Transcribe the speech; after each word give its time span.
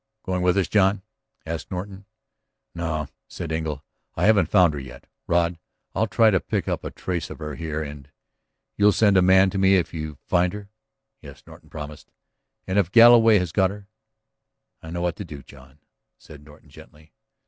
"Going 0.23 0.41
with 0.41 0.57
us, 0.57 0.67
John?" 0.67 1.03
asked 1.45 1.69
Norton. 1.69 2.05
"No," 2.73 3.07
said 3.27 3.51
Engle. 3.51 3.83
"We 4.17 4.23
haven't 4.23 4.49
found 4.49 4.73
her 4.73 4.79
yet, 4.79 5.05
Rod. 5.27 5.59
I'll 5.93 6.07
try 6.07 6.31
to 6.31 6.39
pick 6.39 6.67
up 6.67 6.83
a 6.83 6.89
trace 6.89 7.29
of 7.29 7.37
her 7.37 7.53
here. 7.53 7.83
And... 7.83 8.09
you'll 8.77 8.93
send 8.93 9.15
a 9.15 9.21
man 9.21 9.51
to 9.51 9.59
me 9.59 9.75
if 9.75 9.93
you 9.93 10.17
find 10.25 10.53
her?" 10.53 10.69
"Yes," 11.21 11.43
Norton 11.45 11.69
promised. 11.69 12.11
"And 12.65 12.79
if 12.79 12.91
Galloway 12.91 13.37
has 13.37 13.51
got 13.51 13.69
her..." 13.69 13.89
"I'll 14.81 14.91
know 14.91 15.03
what 15.03 15.17
to 15.17 15.23
do, 15.23 15.43
John," 15.43 15.77
said 16.17 16.43
Norton 16.43 16.71
gently. 16.71 17.13